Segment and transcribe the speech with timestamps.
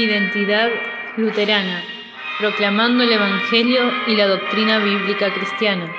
[0.00, 0.70] Identidad
[1.18, 1.82] luterana,
[2.38, 5.92] proclamando el Evangelio y la doctrina bíblica cristiana.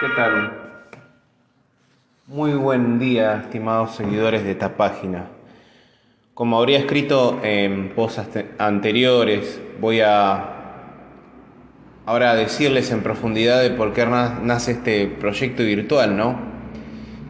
[0.00, 0.52] ¿Qué tal?
[2.26, 5.26] Muy buen día, estimados seguidores de esta página.
[6.32, 10.54] Como habría escrito en posts anteriores, voy a
[12.06, 16.40] ahora decirles en profundidad de por qué nace este proyecto virtual, ¿no?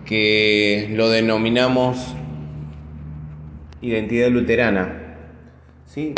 [0.05, 2.14] Que lo denominamos
[3.80, 5.16] identidad luterana.
[5.87, 6.15] ¿sí?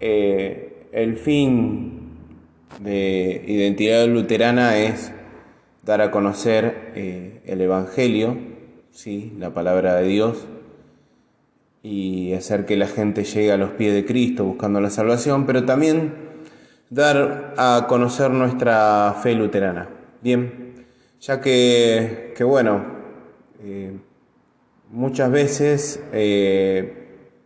[0.00, 2.10] Eh, el fin
[2.80, 5.12] de identidad luterana es
[5.82, 8.36] dar a conocer eh, el Evangelio,
[8.90, 9.32] ¿sí?
[9.38, 10.46] la palabra de Dios,
[11.82, 15.64] y hacer que la gente llegue a los pies de Cristo buscando la salvación, pero
[15.64, 16.14] también
[16.90, 19.88] dar a conocer nuestra fe luterana.
[20.20, 20.84] Bien,
[21.20, 22.84] ya que, bueno,
[23.62, 23.96] eh,
[24.92, 26.92] muchas veces eh,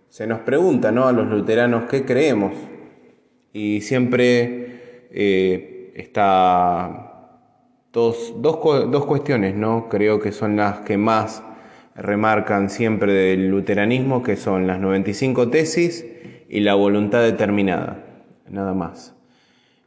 [0.09, 1.09] se nos pregunta ¿no?
[1.09, 2.53] a los luteranos qué creemos
[3.53, 7.41] y siempre eh, está
[7.93, 9.89] dos, dos, dos cuestiones, ¿no?
[9.89, 11.43] creo que son las que más
[11.95, 16.05] remarcan siempre del luteranismo, que son las 95 tesis
[16.49, 18.05] y la voluntad determinada,
[18.51, 19.15] nada más.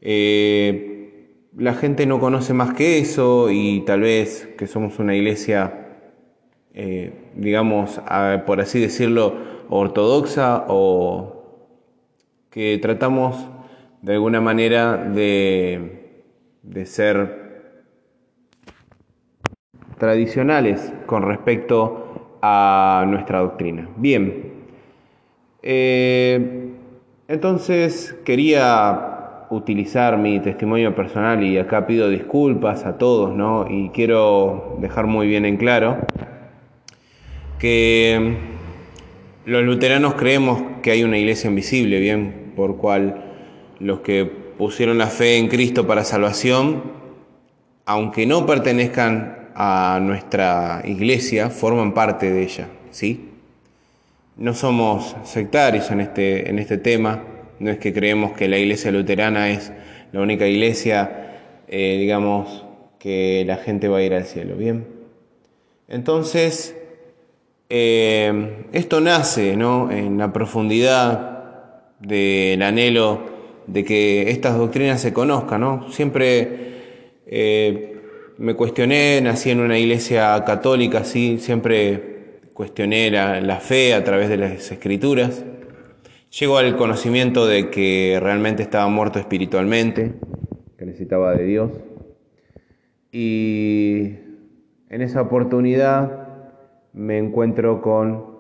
[0.02, 5.89] Eh, la gente no conoce más que eso y tal vez que somos una iglesia,
[6.74, 8.02] eh, digamos,
[8.46, 9.36] por así decirlo,
[9.70, 11.36] ortodoxa o
[12.50, 13.48] que tratamos
[14.02, 16.24] de alguna manera de,
[16.64, 17.40] de ser
[19.98, 23.88] tradicionales con respecto a nuestra doctrina.
[23.98, 24.54] Bien,
[25.62, 26.70] eh,
[27.28, 33.66] entonces quería utilizar mi testimonio personal y acá pido disculpas a todos, ¿no?
[33.70, 35.98] Y quiero dejar muy bien en claro
[37.60, 38.38] que
[39.46, 43.26] los luteranos creemos que hay una iglesia invisible, bien, por cual
[43.80, 46.84] los que pusieron la fe en Cristo para salvación,
[47.86, 53.30] aunque no pertenezcan a nuestra iglesia, forman parte de ella, ¿sí?
[54.38, 57.24] No somos sectarios en este, en este tema,
[57.60, 59.74] no es que creemos que la iglesia luterana es
[60.14, 61.36] la única iglesia,
[61.68, 62.66] eh, digamos,
[63.00, 64.56] que la gente va a ir al cielo.
[64.56, 64.86] Bien.
[65.90, 66.76] Entonces,
[67.70, 69.92] eh, esto nace ¿no?
[69.92, 73.22] en la profundidad del anhelo
[73.68, 75.62] de que estas doctrinas se conozcan.
[75.62, 75.92] ¿no?
[75.92, 78.02] Siempre eh,
[78.38, 84.38] me cuestioné, nací en una iglesia católica, sí, siempre cuestioné la fe a través de
[84.38, 85.46] las escrituras.
[86.40, 90.14] Llegó al conocimiento de que realmente estaba muerto espiritualmente,
[90.78, 91.72] que necesitaba de Dios.
[93.12, 94.14] Y
[94.90, 96.19] en esa oportunidad
[96.94, 98.38] me encuentro con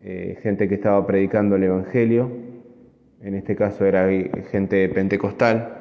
[0.00, 2.30] eh, gente que estaba predicando el Evangelio,
[3.22, 4.08] en este caso era
[4.50, 5.78] gente pentecostal,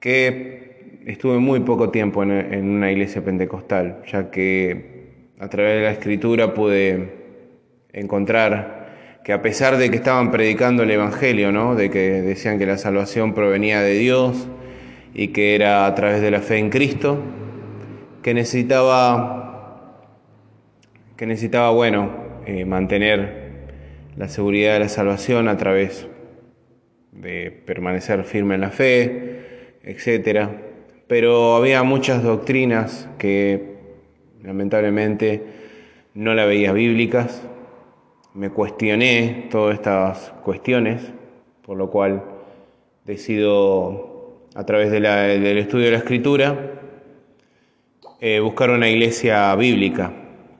[0.00, 4.94] que estuve muy poco tiempo en, en una iglesia pentecostal, ya que
[5.38, 7.24] a través de la escritura pude
[7.92, 8.84] encontrar
[9.24, 11.74] que a pesar de que estaban predicando el Evangelio, ¿no?
[11.74, 14.48] de que decían que la salvación provenía de Dios
[15.14, 17.22] y que era a través de la fe en Cristo,
[18.22, 19.53] que necesitaba,
[21.16, 22.10] que necesitaba bueno,
[22.46, 23.44] eh, mantener
[24.16, 26.06] la seguridad de la salvación a través
[27.12, 30.48] de permanecer firme en la fe, etc.
[31.06, 33.74] Pero había muchas doctrinas que
[34.42, 35.42] lamentablemente
[36.14, 37.42] no la veía bíblicas,
[38.34, 41.02] me cuestioné todas estas cuestiones,
[41.64, 42.24] por lo cual
[43.04, 46.72] decido, a través del estudio de la escritura,
[48.20, 50.12] eh, buscar una iglesia bíblica,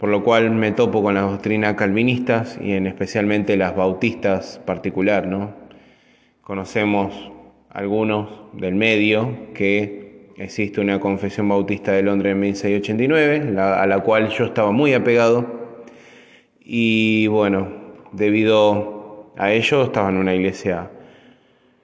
[0.04, 5.26] por lo cual me topo con las doctrinas calvinistas y en especialmente las bautistas particular,
[5.26, 5.54] ¿no?
[6.43, 7.32] Conocemos
[7.70, 14.28] algunos del medio que existe una confesión bautista de Londres en 1689, a la cual
[14.28, 15.78] yo estaba muy apegado
[16.61, 17.69] y bueno,
[18.12, 20.90] debido a ello estaba en una iglesia,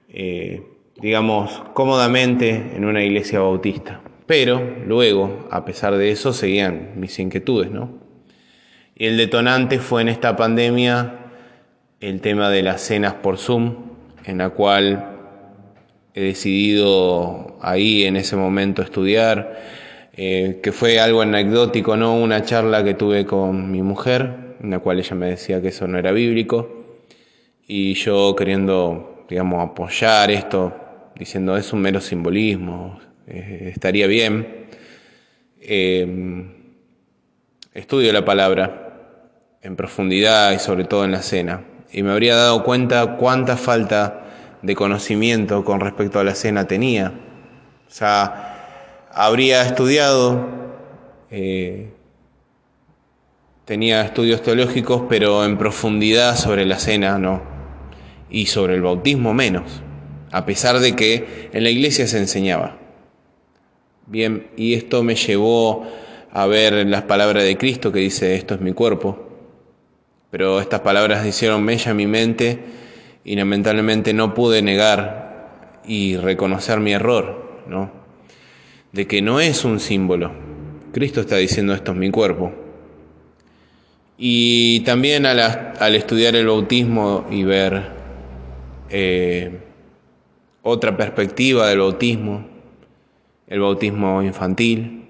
[0.09, 0.61] eh,
[1.01, 3.99] digamos, cómodamente en una iglesia bautista.
[4.27, 8.10] Pero luego, a pesar de eso, seguían mis inquietudes, ¿no?
[9.01, 11.15] Y el detonante fue en esta pandemia
[12.01, 13.77] el tema de las cenas por Zoom,
[14.25, 15.17] en la cual
[16.13, 19.59] he decidido ahí en ese momento estudiar,
[20.13, 22.15] eh, que fue algo anecdótico, ¿no?
[22.15, 25.87] Una charla que tuve con mi mujer en la cual ella me decía que eso
[25.87, 26.85] no era bíblico,
[27.65, 30.75] y yo queriendo, digamos, apoyar esto,
[31.15, 34.67] diciendo es un mero simbolismo, estaría bien.
[35.59, 36.45] Eh,
[37.73, 38.80] estudio la palabra
[39.61, 41.63] en profundidad y sobre todo en la cena.
[41.91, 44.23] Y me habría dado cuenta cuánta falta
[44.61, 47.13] de conocimiento con respecto a la cena tenía.
[47.87, 50.47] O sea, habría estudiado,
[51.29, 51.91] eh,
[53.65, 57.41] tenía estudios teológicos, pero en profundidad sobre la cena no.
[58.29, 59.81] Y sobre el bautismo menos,
[60.31, 62.77] a pesar de que en la iglesia se enseñaba.
[64.07, 65.85] Bien, y esto me llevó
[66.31, 69.30] a ver las palabras de Cristo que dice, esto es mi cuerpo.
[70.31, 72.59] Pero estas palabras hicieron mella en mi mente
[73.23, 77.91] y lamentablemente no pude negar y reconocer mi error, ¿no?
[78.93, 80.31] De que no es un símbolo.
[80.93, 82.53] Cristo está diciendo esto es mi cuerpo.
[84.17, 87.89] Y también al, estudiar el bautismo y ver
[88.89, 89.59] eh,
[90.61, 92.45] otra perspectiva del bautismo,
[93.47, 95.09] el bautismo infantil,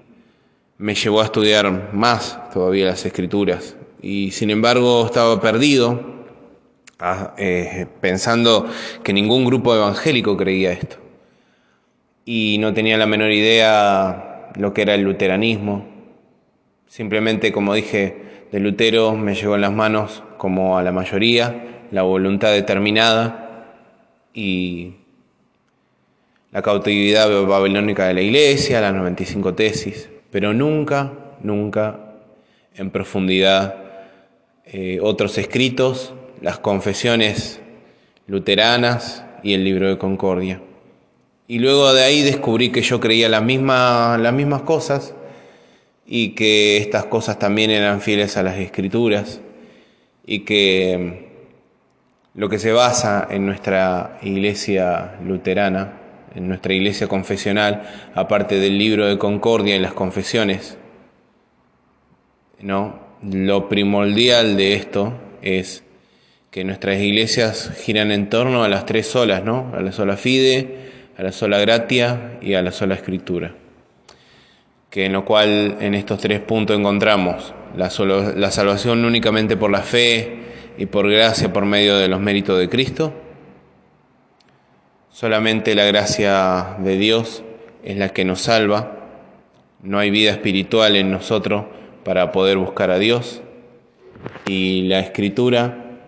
[0.78, 3.76] me llevó a estudiar más todavía las escrituras.
[4.02, 6.12] Y sin embargo estaba perdido
[7.04, 8.70] Ah, eh, pensando
[9.02, 10.98] que ningún grupo evangélico creía esto.
[12.24, 15.84] Y no tenía la menor idea lo que era el luteranismo.
[16.86, 22.02] Simplemente, como dije, de Lutero me llegó en las manos, como a la mayoría, la
[22.02, 23.66] voluntad determinada
[24.32, 24.92] y
[26.52, 31.12] la cautividad babilónica de la iglesia, las 95 tesis, pero nunca,
[31.42, 31.98] nunca
[32.76, 33.81] en profundidad
[34.66, 37.60] eh, otros escritos las confesiones
[38.26, 40.60] luteranas y el libro de Concordia.
[41.46, 45.14] Y luego de ahí descubrí que yo creía las mismas, las mismas cosas
[46.06, 49.40] y que estas cosas también eran fieles a las escrituras
[50.26, 51.30] y que
[52.34, 56.00] lo que se basa en nuestra iglesia luterana,
[56.34, 57.82] en nuestra iglesia confesional,
[58.14, 60.78] aparte del libro de Concordia y las confesiones,
[62.60, 63.01] ¿no?
[63.30, 65.84] Lo primordial de esto es
[66.50, 69.72] que nuestras iglesias giran en torno a las tres solas, ¿no?
[69.76, 73.54] A la sola fide, a la sola gratia y a la sola escritura.
[74.90, 77.90] Que en lo cual en estos tres puntos encontramos la,
[78.34, 80.38] la salvación únicamente por la fe
[80.76, 83.12] y por gracia por medio de los méritos de Cristo.
[85.12, 87.44] Solamente la gracia de Dios
[87.84, 88.98] es la que nos salva.
[89.80, 91.66] No hay vida espiritual en nosotros
[92.04, 93.42] para poder buscar a Dios.
[94.46, 96.00] Y la escritura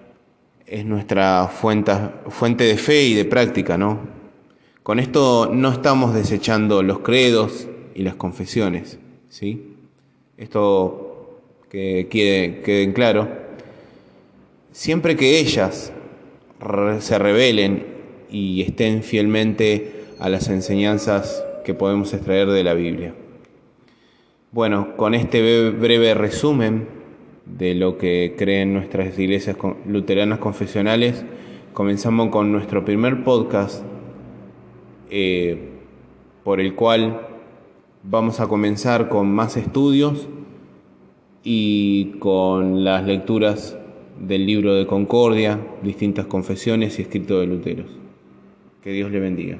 [0.67, 4.00] es nuestra fuente, de fe y de práctica, ¿no?
[4.82, 8.99] Con esto no estamos desechando los credos y las confesiones,
[9.29, 9.75] ¿sí?
[10.37, 13.29] Esto que quede, queden claro.
[14.73, 15.93] Siempre que ellas
[17.00, 17.87] se revelen
[18.31, 23.14] y estén fielmente a las enseñanzas que podemos extraer de la Biblia.
[24.54, 26.86] Bueno, con este breve resumen
[27.44, 31.24] de lo que creen nuestras iglesias luteranas confesionales,
[31.72, 33.84] comenzamos con nuestro primer podcast
[35.10, 35.70] eh,
[36.44, 37.26] por el cual
[38.04, 40.28] vamos a comenzar con más estudios
[41.42, 43.76] y con las lecturas
[44.20, 47.90] del libro de Concordia, distintas confesiones y escritos de Luteros.
[48.84, 49.58] Que Dios le bendiga.